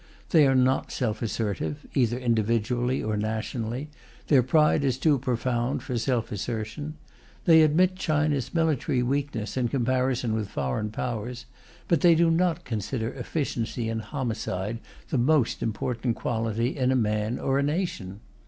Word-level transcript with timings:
They 0.31 0.47
are 0.47 0.55
not 0.55 0.91
self 0.91 1.21
assertive, 1.21 1.85
either 1.93 2.17
individually 2.17 3.03
or 3.03 3.15
nationally; 3.17 3.91
their 4.29 4.41
pride 4.41 4.83
is 4.83 4.97
too 4.97 5.19
profound 5.19 5.83
for 5.83 5.95
self 5.95 6.31
assertion. 6.31 6.95
They 7.45 7.61
admit 7.61 7.97
China's 7.97 8.51
military 8.51 9.03
weakness 9.03 9.57
in 9.57 9.67
comparison 9.67 10.33
with 10.33 10.49
foreign 10.49 10.89
Powers, 10.89 11.45
but 11.87 12.01
they 12.01 12.15
do 12.15 12.31
not 12.31 12.65
consider 12.65 13.13
efficiency 13.13 13.89
in 13.89 13.99
homicide 13.99 14.79
the 15.09 15.19
most 15.19 15.61
important 15.61 16.15
quality 16.15 16.75
in 16.75 16.91
a 16.91 16.95
man 16.95 17.37
or 17.37 17.59
a 17.59 17.63
nation. 17.63 18.21